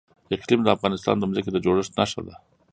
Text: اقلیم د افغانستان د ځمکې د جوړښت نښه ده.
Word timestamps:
اقلیم 0.35 0.61
د 0.63 0.67
افغانستان 0.75 1.15
د 1.17 1.21
ځمکې 1.31 1.51
د 1.53 1.57
جوړښت 1.65 1.93
نښه 1.99 2.21
ده. 2.27 2.35